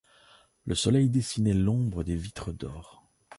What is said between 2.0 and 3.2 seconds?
des vitres d'or.